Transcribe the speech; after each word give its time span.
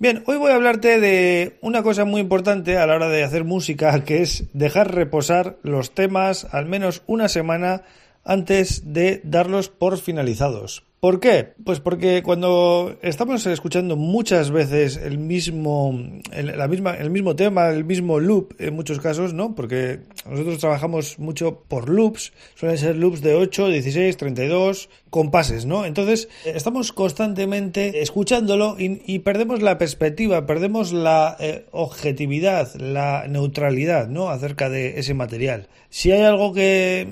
Bien, 0.00 0.22
hoy 0.26 0.36
voy 0.36 0.52
a 0.52 0.54
hablarte 0.54 1.00
de 1.00 1.58
una 1.60 1.82
cosa 1.82 2.04
muy 2.04 2.20
importante 2.20 2.78
a 2.78 2.86
la 2.86 2.94
hora 2.94 3.08
de 3.08 3.24
hacer 3.24 3.42
música, 3.42 4.04
que 4.04 4.22
es 4.22 4.44
dejar 4.52 4.94
reposar 4.94 5.56
los 5.64 5.92
temas 5.92 6.46
al 6.52 6.66
menos 6.66 7.02
una 7.08 7.26
semana 7.26 7.82
antes 8.22 8.94
de 8.94 9.20
darlos 9.24 9.70
por 9.70 9.98
finalizados. 9.98 10.87
¿Por 11.00 11.20
qué? 11.20 11.52
Pues 11.64 11.78
porque 11.78 12.24
cuando 12.24 12.96
estamos 13.02 13.46
escuchando 13.46 13.94
muchas 13.94 14.50
veces 14.50 14.96
el 14.96 15.18
mismo, 15.18 15.96
el, 16.32 16.58
la 16.58 16.66
misma, 16.66 16.94
el 16.94 17.10
mismo 17.10 17.36
tema, 17.36 17.68
el 17.68 17.84
mismo 17.84 18.18
loop, 18.18 18.54
en 18.58 18.74
muchos 18.74 18.98
casos, 18.98 19.32
¿no? 19.32 19.54
Porque 19.54 20.00
nosotros 20.28 20.58
trabajamos 20.58 21.20
mucho 21.20 21.62
por 21.68 21.88
loops, 21.88 22.32
suelen 22.56 22.78
ser 22.78 22.96
loops 22.96 23.22
de 23.22 23.36
8, 23.36 23.68
16, 23.68 24.16
32 24.16 24.88
compases, 25.08 25.66
¿no? 25.66 25.86
Entonces, 25.86 26.28
estamos 26.44 26.92
constantemente 26.92 28.02
escuchándolo 28.02 28.74
y, 28.76 29.00
y 29.06 29.20
perdemos 29.20 29.62
la 29.62 29.78
perspectiva, 29.78 30.46
perdemos 30.46 30.92
la 30.92 31.36
eh, 31.38 31.64
objetividad, 31.70 32.74
la 32.74 33.28
neutralidad, 33.28 34.08
¿no? 34.08 34.30
Acerca 34.30 34.68
de 34.68 34.98
ese 34.98 35.14
material. 35.14 35.68
Si 35.90 36.10
hay 36.10 36.22
algo 36.22 36.52
que 36.52 37.06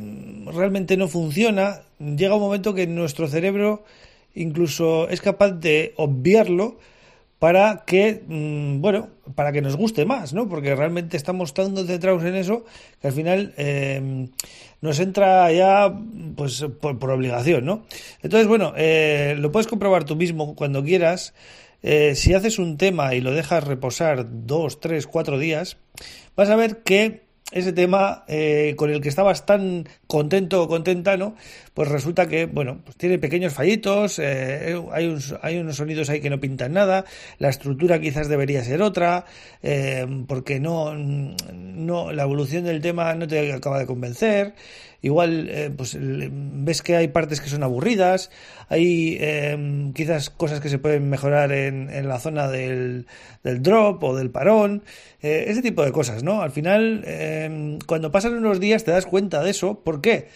realmente 0.53 0.97
no 0.97 1.07
funciona, 1.07 1.83
llega 1.99 2.35
un 2.35 2.41
momento 2.41 2.75
que 2.75 2.87
nuestro 2.87 3.29
cerebro 3.29 3.85
incluso 4.35 5.09
es 5.09 5.21
capaz 5.21 5.53
de 5.53 5.95
obviarlo 5.97 6.79
para 7.39 7.85
que, 7.87 8.23
mm, 8.27 8.81
bueno, 8.81 9.09
para 9.35 9.53
que 9.53 9.61
nos 9.61 9.77
guste 9.77 10.07
más, 10.07 10.33
¿no? 10.33 10.49
Porque 10.49 10.75
realmente 10.75 11.17
estamos 11.17 11.53
tan 11.53 11.75
concentrados 11.75 12.25
en 12.25 12.35
eso 12.35 12.65
que 13.01 13.09
al 13.09 13.13
final 13.13 13.55
eh, 13.59 14.29
nos 14.81 15.01
entra 15.01 15.53
ya, 15.53 15.95
pues, 16.35 16.65
por, 16.81 17.11
obligación, 17.11 17.65
¿no? 17.65 17.85
Entonces, 18.23 18.49
bueno, 18.49 18.73
eh, 18.77 19.35
lo 19.39 19.53
puedes 19.53 19.67
comprobar 19.67 20.05
tú 20.05 20.17
mismo 20.17 20.55
cuando 20.55 20.83
quieras. 20.83 21.35
Eh, 21.83 22.15
si 22.15 22.33
haces 22.33 22.59
un 22.59 22.79
tema 22.79 23.15
y 23.15 23.21
lo 23.21 23.33
dejas 23.33 23.65
reposar 23.65 24.27
dos, 24.47 24.81
tres, 24.81 25.07
cuatro 25.07 25.39
días, 25.39 25.77
vas 26.37 26.49
a 26.49 26.57
ver 26.57 26.83
que 26.83 27.27
ese 27.53 27.73
tema 27.73 28.25
eh, 28.29 28.75
con 28.77 28.91
el 28.91 29.01
que 29.01 29.09
estabas 29.09 29.47
tan 29.47 29.89
contento 30.07 30.63
o 30.63 30.69
contenta, 30.69 31.17
¿no? 31.17 31.37
Pues 31.77 31.91
resulta 31.91 32.27
que, 32.27 32.47
bueno, 32.47 32.81
pues 32.83 32.97
tiene 32.97 33.19
pequeños 33.19 33.53
fallitos, 33.53 34.19
eh, 34.19 34.83
hay, 34.93 35.09
un, 35.09 35.21
hay, 35.43 35.59
unos 35.59 35.77
sonidos 35.77 36.09
ahí 36.09 36.23
que 36.23 36.31
no 36.31 36.41
pintan 36.41 36.73
nada, 36.73 37.05
la 37.39 37.51
estructura 37.51 38.01
quizás 38.01 38.31
debería 38.31 38.65
ser 38.65 38.81
otra, 38.81 39.27
eh, 39.63 40.07
porque 40.27 40.59
no, 40.59 40.95
no, 40.95 42.13
la 42.13 42.23
evolución 42.23 42.65
del 42.65 42.81
tema 42.81 43.15
no 43.15 43.29
te 43.29 43.53
acaba 43.53 43.79
de 43.79 43.85
convencer, 43.85 44.55
igual 45.03 45.51
eh, 45.51 45.71
pues 45.77 45.99
ves 46.01 46.81
que 46.81 46.97
hay 46.97 47.09
partes 47.09 47.43
que 47.43 47.51
son 47.51 47.63
aburridas, 47.63 48.31
hay 48.71 49.19
eh, 49.21 49.93
quizás 49.95 50.31
cosas 50.31 50.61
que 50.61 50.71
se 50.71 50.79
pueden 50.79 51.11
mejorar 51.11 51.53
en, 51.53 51.91
en 51.91 52.09
la 52.09 52.19
zona 52.21 52.49
del, 52.49 53.07
del, 53.45 53.63
drop 53.63 54.03
o 54.03 54.17
del 54.17 54.31
parón, 54.31 54.83
eh, 55.21 55.45
ese 55.49 55.61
tipo 55.61 55.85
de 55.85 55.93
cosas, 55.93 56.23
¿no? 56.23 56.41
Al 56.41 56.53
final, 56.53 57.05
cuando 57.87 58.11
pasan 58.11 58.33
unos 58.33 58.61
días 58.61 58.85
te 58.85 58.93
das 58.93 59.05
cuenta 59.05 59.43
de 59.43 59.51
eso, 59.51 59.81
¿por 59.81 60.01
qué? 60.01 60.29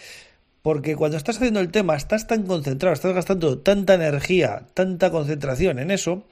Porque 0.62 0.96
cuando 0.96 1.16
estás 1.16 1.36
haciendo 1.36 1.60
el 1.60 1.70
tema, 1.70 1.96
estás 1.96 2.26
tan 2.26 2.42
concentrado, 2.44 2.92
estás 2.92 3.14
gastando 3.14 3.58
tanta 3.58 3.94
energía, 3.94 4.66
tanta 4.74 5.10
concentración 5.10 5.78
en 5.78 5.90
eso, 5.90 6.24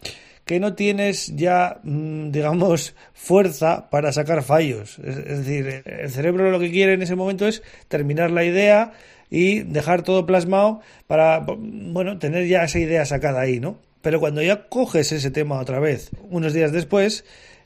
que 0.44 0.60
no 0.60 0.74
tienes 0.74 1.34
ya, 1.36 1.80
mm, 1.82 2.30
digamos, 2.30 2.94
fuerza 3.12 3.91
para 3.91 4.12
sacar 4.12 4.42
fallos. 4.42 4.98
Es, 4.98 5.16
es, 5.16 5.38
decir, 5.47 5.82
el 5.84 6.10
cerebro 6.10 6.50
lo 6.50 6.58
que 6.58 6.70
quiere 6.70 6.94
en 6.94 7.03
ese 7.03 7.16
momento 7.16 7.47
es 7.47 7.62
terminar 7.88 8.30
la 8.30 8.44
idea 8.44 8.92
y 9.30 9.60
dejar 9.60 10.03
todo 10.03 10.26
plasmado 10.26 10.80
para, 11.06 11.41
bueno, 11.41 12.19
tener 12.19 12.47
ya 12.47 12.64
esa 12.64 12.78
idea 12.78 13.04
sacada 13.04 13.41
ahí, 13.41 13.60
¿no? 13.60 13.78
Pero 14.00 14.20
cuando 14.20 14.42
ya 14.42 14.69
coges 14.69 15.12
ese 15.12 15.30
tema 15.30 15.58
otra 15.58 15.80
vez, 15.80 16.10
unos 16.30 16.53
días 16.53 16.72
después, 16.72 17.24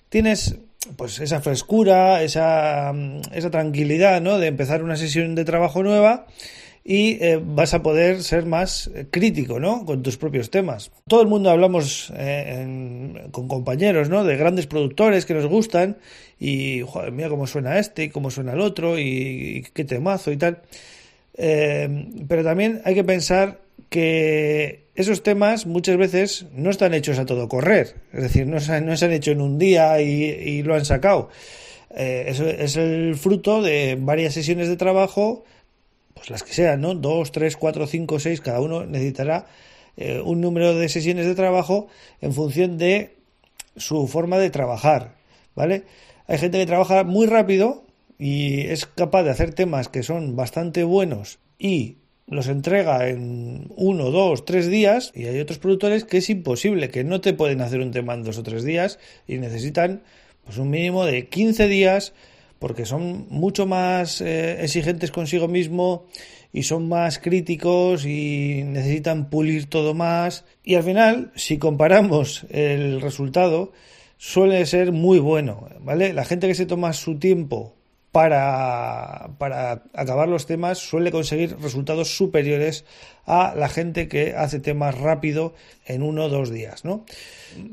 tienes 0.09 0.57
pues 0.97 1.21
esa 1.21 1.41
frescura, 1.41 2.23
esa, 2.23 2.93
esa 3.33 3.51
tranquilidad, 3.51 4.21
¿no? 4.21 4.39
De 4.39 4.47
empezar 4.47 4.83
una 4.83 4.97
sesión 4.97 5.35
de 5.35 5.45
trabajo 5.45 5.83
nueva 5.83 6.27
y 6.85 7.23
eh, 7.25 7.41
vas 7.43 7.75
a 7.75 7.83
poder 7.83 8.23
ser 8.23 8.45
más 8.45 8.91
crítico, 9.11 9.61
¿no? 9.61 9.85
Con 9.85 10.03
tus 10.03 10.17
propios 10.17 10.51
temas. 10.51 10.91
Todo 11.07 11.23
el 11.23 11.29
mundo 11.29 11.51
hablamos 11.51 12.13
eh, 12.17 13.29
con 13.31 13.47
compañeros, 13.47 14.09
¿no? 14.09 14.25
De 14.25 14.37
grandes 14.37 14.67
productores 14.67 15.25
que 15.25 15.35
nos 15.35 15.47
gustan 15.47 15.99
y, 16.41 16.83
joder, 16.83 17.13
mira 17.13 17.29
cómo 17.29 17.47
suena 17.47 17.79
este 17.79 18.05
y 18.05 18.09
cómo 18.09 18.31
suena 18.31 18.53
el 18.53 18.61
otro 18.61 18.99
y, 18.99 19.65
qué 19.75 19.85
temazo 19.85 20.33
y 20.33 20.37
tal. 20.37 20.63
Eh, 21.35 22.09
pero 22.27 22.43
también 22.43 22.83
hay 22.85 22.95
que 22.95 23.05
pensar 23.05 23.61
que 23.89 24.82
esos 24.95 25.23
temas 25.23 25.67
muchas 25.67 25.97
veces 25.97 26.47
no 26.53 26.71
están 26.71 26.95
hechos 26.95 27.19
a 27.19 27.27
todo 27.27 27.49
correr, 27.49 27.97
es 28.13 28.23
decir, 28.23 28.47
no 28.47 28.61
se, 28.61 28.81
no 28.81 28.97
se 28.97 29.05
han 29.07 29.13
hecho 29.13 29.31
en 29.31 29.41
un 29.41 29.59
día 29.59 30.01
y, 30.01 30.63
lo 30.63 30.75
han 30.75 30.85
sacado. 30.85 31.31
Eh, 31.95 32.25
eso 32.29 32.47
es 32.47 32.77
el 32.77 33.17
fruto 33.17 33.63
de 33.63 33.97
varias 33.99 34.35
sesiones 34.35 34.69
de 34.69 34.77
trabajo, 34.77 35.45
pues 36.15 36.31
las 36.31 36.43
que 36.43 36.53
sean, 36.53 36.81
¿no? 36.81 36.95
Dos, 36.95 37.33
tres, 37.33 37.57
cuatro, 37.57 37.87
cinco, 37.87 38.21
seis, 38.21 38.41
cada 38.41 38.61
uno 38.61 38.85
necesitará 38.85 39.47
eh, 39.97 40.21
un 40.21 40.41
número 40.41 40.75
de 40.75 40.89
sesiones 40.89 41.27
de 41.27 41.35
trabajo 41.35 41.89
en 42.21 42.33
función 42.33 42.79
de 42.79 43.17
su 43.77 44.07
forma 44.09 44.39
de 44.39 44.51
trabajar, 44.51 45.15
¿vale? 45.55 45.85
Hay 46.27 46.39
gente 46.39 46.59
que 46.59 46.67
trabaja 46.67 47.05
muy 47.05 47.27
rápido 47.27 47.85
y 48.19 48.61
es 48.61 48.87
capaz 48.87 49.23
de 49.23 49.31
hacer 49.31 49.55
temas 49.55 49.89
que 49.89 50.03
son 50.03 50.37
bastante 50.37 50.85
buenos 50.85 51.39
y 51.59 51.97
los 52.33 52.49
entrega 52.49 53.09
en 53.09 53.67
uno, 53.77 54.11
dos, 54.11 54.45
tres 54.45 54.69
días 54.69 55.13
y 55.15 55.27
hay 55.27 55.39
otros 55.39 55.59
productores 55.59 56.05
que 56.05 56.19
es 56.19 56.31
imposible, 56.31 56.89
que 56.89 57.05
no 57.05 57.21
te 57.21 57.35
pueden 57.35 57.61
hacer 57.61 57.81
un 57.81 57.91
tema 57.91 58.15
en 58.15 58.25
dos 58.25 58.39
o 58.39 58.43
tres 58.43 58.65
días 58.65 58.99
y 59.29 59.39
necesitan 59.39 60.03
pues 60.45 60.59
un 60.59 60.71
mínimo 60.71 61.05
de 61.05 61.29
15 61.29 61.69
días 61.69 62.15
porque 62.59 62.87
son 62.87 63.27
mucho 63.29 63.67
más 63.67 64.21
eh, 64.21 64.63
exigentes 64.63 65.11
consigo 65.11 65.47
mismo 65.47 66.07
y 66.53 66.63
son 66.63 66.89
más 66.89 67.19
críticos 67.19 68.07
y 68.07 68.63
necesitan 68.65 69.29
pulir 69.29 69.67
todo 69.67 69.95
más 69.95 70.45
y 70.65 70.77
al 70.77 70.85
final 70.85 71.33
si 71.35 71.59
comparamos 71.59 72.47
el 72.51 73.01
resultado 73.01 73.73
suele 74.17 74.65
ser 74.67 74.93
muy 74.93 75.19
bueno, 75.19 75.69
¿vale? 75.81 76.13
La 76.13 76.25
gente 76.25 76.47
que 76.47 76.55
se 76.55 76.67
toma 76.67 76.93
su 76.93 77.19
tiempo 77.19 77.75
para, 78.13 79.31
para, 79.39 79.85
acabar 79.95 80.29
los 80.29 80.47
temas 80.47 80.79
suele 80.79 81.11
conseguir 81.11 81.57
resultados 81.61 82.15
superiores 82.15 82.85
a 83.25 83.55
la 83.57 83.69
gente 83.71 84.07
que 84.07 84.35
hace 84.37 84.61
temas 84.61 84.99
rápido 84.99 85.55
en 85.87 86.03
uno 86.03 86.25
o 86.25 86.29
dos 86.29 86.51
días, 86.51 86.85
¿no? 86.85 87.07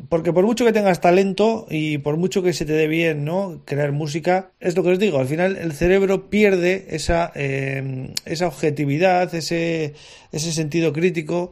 Porque 0.08 0.32
por 0.32 0.46
mucho 0.46 0.64
que 0.64 0.72
tengas 0.72 1.02
talento 1.02 1.68
y 1.70 1.98
por 1.98 2.16
mucho 2.16 2.42
que 2.42 2.54
se 2.54 2.66
te 2.66 2.74
dé 2.74 2.88
bien, 2.88 3.26
¿no? 3.26 3.62
Crear 3.66 3.92
música, 3.92 4.52
es 4.62 4.78
lo 4.78 4.84
que 4.84 4.92
os 4.92 5.00
digo, 5.00 5.20
al 5.20 5.28
final 5.28 5.58
el 5.58 5.74
cerebro 5.74 6.30
pierde 6.30 6.88
esa, 6.92 7.32
eh, 7.36 8.14
esa 8.26 8.48
objetividad, 8.48 9.34
ese, 9.36 9.94
ese 10.32 10.52
sentido 10.54 10.94
crítico 10.94 11.52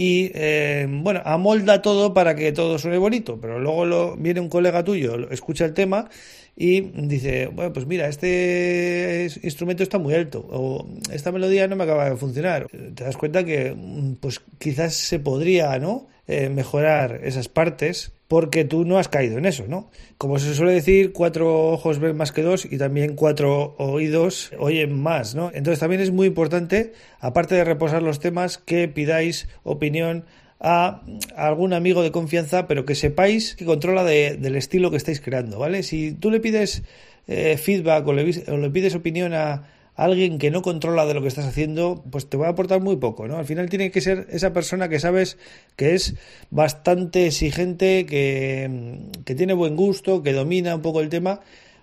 y 0.00 0.30
eh, 0.32 0.86
bueno, 0.88 1.20
amolda 1.24 1.82
todo 1.82 2.14
para 2.14 2.36
que 2.36 2.52
todo 2.52 2.78
suene 2.78 2.98
bonito, 2.98 3.40
pero 3.40 3.58
luego 3.58 3.84
lo, 3.84 4.16
viene 4.16 4.38
un 4.38 4.48
colega 4.48 4.84
tuyo, 4.84 5.28
escucha 5.28 5.64
el 5.64 5.74
tema 5.74 6.08
y 6.54 6.82
dice, 6.82 7.48
bueno, 7.48 7.72
pues 7.72 7.84
mira, 7.84 8.06
este 8.06 9.28
instrumento 9.42 9.82
está 9.82 9.98
muy 9.98 10.14
alto 10.14 10.46
o 10.52 10.86
esta 11.10 11.32
melodía 11.32 11.66
no 11.66 11.74
me 11.74 11.82
acaba 11.82 12.08
de 12.08 12.16
funcionar. 12.16 12.68
Te 12.68 13.02
das 13.02 13.16
cuenta 13.16 13.44
que 13.44 13.74
pues 14.20 14.40
quizás 14.60 14.94
se 14.94 15.18
podría, 15.18 15.76
¿no? 15.80 16.06
Eh, 16.30 16.50
mejorar 16.50 17.22
esas 17.24 17.48
partes 17.48 18.12
porque 18.28 18.66
tú 18.66 18.84
no 18.84 18.98
has 18.98 19.08
caído 19.08 19.38
en 19.38 19.46
eso, 19.46 19.64
¿no? 19.66 19.90
Como 20.18 20.38
se 20.38 20.54
suele 20.54 20.74
decir, 20.74 21.14
cuatro 21.14 21.70
ojos 21.70 22.00
ven 22.00 22.18
más 22.18 22.32
que 22.32 22.42
dos 22.42 22.66
y 22.70 22.76
también 22.76 23.14
cuatro 23.14 23.74
oídos 23.78 24.52
oyen 24.58 24.92
más, 24.92 25.34
¿no? 25.34 25.50
Entonces 25.54 25.80
también 25.80 26.02
es 26.02 26.10
muy 26.10 26.26
importante, 26.26 26.92
aparte 27.18 27.54
de 27.54 27.64
reposar 27.64 28.02
los 28.02 28.20
temas, 28.20 28.58
que 28.58 28.88
pidáis 28.88 29.48
opinión 29.62 30.26
a 30.60 31.00
algún 31.34 31.72
amigo 31.72 32.02
de 32.02 32.12
confianza, 32.12 32.66
pero 32.66 32.84
que 32.84 32.94
sepáis 32.94 33.56
que 33.56 33.64
controla 33.64 34.04
de, 34.04 34.36
del 34.36 34.56
estilo 34.56 34.90
que 34.90 34.98
estáis 34.98 35.22
creando, 35.22 35.58
¿vale? 35.58 35.82
Si 35.82 36.12
tú 36.12 36.30
le 36.30 36.40
pides 36.40 36.82
eh, 37.26 37.56
feedback 37.56 38.06
o 38.06 38.12
le, 38.12 38.44
o 38.48 38.58
le, 38.58 38.68
pides 38.68 38.94
opinión 38.94 39.32
a, 39.32 39.62
alguien 39.98 40.38
que 40.38 40.52
no 40.52 40.62
controla 40.62 41.06
de 41.06 41.12
lo 41.14 41.22
que 41.22 41.28
estás 41.28 41.44
haciendo, 41.44 42.04
pues 42.08 42.30
te 42.30 42.36
va 42.36 42.46
a 42.46 42.50
aportar 42.50 42.80
muy 42.80 42.96
poco, 42.96 43.26
¿no? 43.26 43.36
Al 43.36 43.44
final 43.46 43.68
tiene 43.68 43.90
que 43.90 44.00
ser 44.00 44.28
esa 44.30 44.52
persona 44.52 44.88
que 44.88 45.00
sabes 45.00 45.38
que 45.74 45.94
es 45.94 46.14
bastante 46.50 47.26
exigente, 47.26 48.06
que, 48.06 49.00
que 49.24 49.34
tiene 49.34 49.54
buen 49.54 49.74
gusto, 49.74 50.22
que 50.22 50.32
domina 50.32 50.76
un 50.76 50.82
poco 50.82 51.00
el 51.00 51.08
tema 51.08 51.40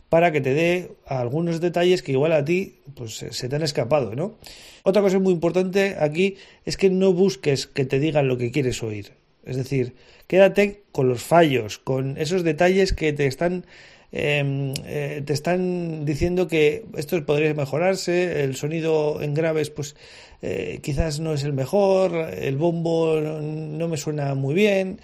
para 0.07 0.31
que 0.31 0.39
te 0.39 0.53
dé 0.53 0.91
algunos 1.05 1.59
detalles 1.59 2.01
que 2.01 2.13
igual 2.13 2.31
a 2.31 2.45
ti 2.45 2.77
pues 2.95 3.15
se 3.17 3.49
te 3.49 3.55
han 3.57 3.63
escapado, 3.63 4.15
¿no? 4.15 4.37
Otra 4.83 5.01
cosa 5.01 5.19
muy 5.19 5.33
importante 5.33 5.97
aquí 5.99 6.37
es 6.63 6.77
que 6.77 6.89
no 6.89 7.11
busques 7.11 7.67
que 7.67 7.83
te 7.83 7.99
digan 7.99 8.29
lo 8.29 8.37
que 8.37 8.49
quieres 8.49 8.81
oír. 8.81 9.11
Es 9.43 9.57
decir, 9.57 9.93
quédate 10.27 10.83
con 10.93 11.09
los 11.09 11.21
fallos, 11.21 11.79
con 11.79 12.17
esos 12.17 12.45
detalles 12.45 12.93
que 12.93 13.11
te 13.11 13.27
están 13.27 13.65
em, 14.15 14.73
eh, 14.85 15.21
te 15.25 15.33
están 15.33 16.05
diciendo 16.05 16.47
que 16.47 16.85
esto 16.95 17.23
podría 17.25 17.53
mejorarse, 17.53 18.43
el 18.45 18.55
sonido 18.55 19.21
en 19.21 19.33
graves 19.33 19.69
pues 19.69 19.97
eh, 20.41 20.79
quizás 20.81 21.19
no 21.19 21.33
es 21.33 21.43
el 21.43 21.51
mejor, 21.51 22.15
el 22.33 22.55
bombo 22.55 23.19
no 23.19 23.87
me 23.89 23.97
suena 23.97 24.33
muy 24.33 24.55
bien, 24.55 25.01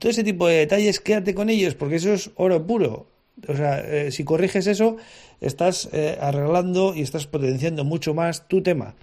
todo 0.00 0.10
ese 0.10 0.24
tipo 0.24 0.48
de 0.48 0.56
detalles 0.56 0.98
quédate 0.98 1.34
con 1.34 1.50
ellos 1.50 1.76
porque 1.76 1.96
eso 1.96 2.12
es 2.12 2.32
oro 2.34 2.66
puro. 2.66 3.17
O 3.46 3.54
sea, 3.54 3.80
eh, 3.80 4.10
si 4.10 4.24
corriges 4.24 4.66
eso, 4.66 4.96
estás 5.40 5.88
eh, 5.92 6.18
arreglando 6.20 6.94
y 6.94 7.02
estás 7.02 7.26
potenciando 7.26 7.84
mucho 7.84 8.14
más 8.14 8.48
tu 8.48 8.62
tema. 8.62 8.94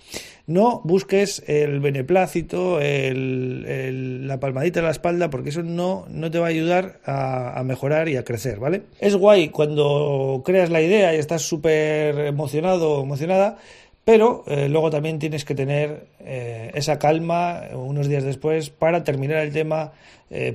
No 0.48 0.82
busques 0.84 1.44
el 1.48 1.80
beneplácito, 1.80 2.80
el, 2.80 4.28
la 4.28 4.40
palmadita 4.40 4.80
en 4.80 4.86
la 4.86 4.92
espalda, 4.92 5.30
porque 5.30 5.50
eso 5.50 5.64
no, 5.64 6.06
no 6.10 6.30
te 6.30 6.38
va 6.38 6.48
a 6.48 6.50
ayudar 6.50 7.00
a, 7.06 7.64
mejorar 7.66 8.10
y 8.10 8.18
a 8.18 8.24
crecer, 8.24 8.60
¿vale? 8.60 8.84
Es 9.00 9.16
guay 9.16 9.50
cuando 9.50 10.44
creas 10.46 10.70
la 10.70 10.82
idea 10.82 11.16
y 11.16 11.18
estás 11.18 11.42
súper 11.42 12.20
emocionado 12.20 12.92
o 12.92 13.04
emocionada, 13.04 13.58
pero 14.06 14.44
eh, 14.48 14.70
luego 14.70 14.90
también 14.90 15.20
tienes 15.20 15.44
que 15.44 15.56
tener 15.56 16.08
esa 16.26 16.98
calma 16.98 17.64
unos 17.74 18.08
días 18.08 18.24
después 18.24 18.70
para 18.70 19.04
terminar 19.04 19.44
el 19.44 19.54
tema, 19.54 19.94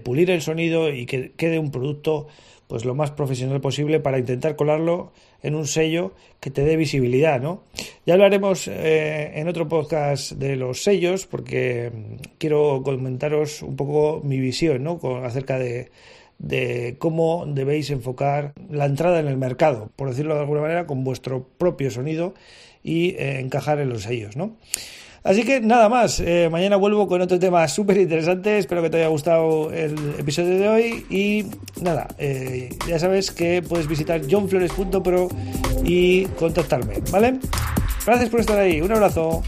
pulir 0.02 0.31
el 0.31 0.43
sonido 0.43 0.91
y 0.91 1.06
que 1.06 1.31
quede 1.37 1.61
un 1.61 1.70
producto 1.70 2.26
pues 2.70 2.85
lo 2.85 2.94
más 2.94 3.11
profesional 3.11 3.61
posible 3.61 3.99
para 3.99 4.20
intentar 4.20 4.55
colarlo 4.55 5.11
en 5.43 5.56
un 5.56 5.67
sello 5.67 6.12
que 6.38 6.52
te 6.52 6.64
dé 6.64 6.76
visibilidad, 6.76 7.41
¿no? 7.41 7.64
Ya 8.06 8.14
hablaremos 8.14 8.69
eh, 8.69 9.32
en 9.35 9.49
otro 9.49 9.67
podcast 9.67 10.35
de 10.35 10.55
los 10.55 10.85
sellos 10.85 11.26
porque 11.26 11.91
mm, 11.93 12.14
quiero 12.38 12.82
comentaros 12.85 13.62
un 13.62 13.75
poco 13.75 14.20
mi 14.23 14.38
visión, 14.38 14.85
¿no? 14.85 15.00
Con, 15.00 15.25
acerca 15.25 15.58
de, 15.58 15.91
de 16.38 16.94
cómo 17.00 17.44
debéis 17.44 17.91
enfocar 17.91 18.52
la 18.70 18.87
entrada 18.87 19.19
en 19.19 19.26
el 19.26 19.37
mercado, 19.37 19.91
por 19.97 20.08
decirlo 20.08 20.35
de 20.35 20.41
alguna 20.43 20.61
manera, 20.61 20.87
con 20.87 21.02
vuestro 21.02 21.49
propio 21.58 21.91
sonido 21.91 22.35
y 22.82 23.11
eh, 23.11 23.41
encajar 23.41 23.81
en 23.81 23.88
los 23.88 24.03
sellos, 24.03 24.37
¿no? 24.37 24.56
Así 25.23 25.44
que 25.44 25.61
nada 25.61 25.91
más, 25.91 26.19
eh, 26.21 26.49
mañana 26.50 26.77
vuelvo 26.77 27.06
con 27.06 27.21
otro 27.21 27.38
tema 27.38 27.69
súper 27.69 27.99
interesante, 27.99 28.56
espero 28.56 28.81
que 28.81 28.88
te 28.88 28.97
haya 28.97 29.09
gustado 29.09 29.71
el 29.71 29.94
episodio 30.19 30.59
de 30.59 30.69
hoy 30.69 31.06
y 31.11 31.44
nada, 31.82 32.09
eh, 32.19 32.71
ya 32.88 32.99
sabes 32.99 33.31
que 33.31 33.61
puedes 33.61 33.87
visitar 33.87 34.23
johnflores.pro 34.27 35.29
y 35.85 36.25
contactarme, 36.38 36.94
¿vale? 37.11 37.38
Gracias 38.06 38.31
por 38.31 38.41
estar 38.41 38.59
ahí, 38.59 38.81
un 38.81 38.93
abrazo. 38.93 39.43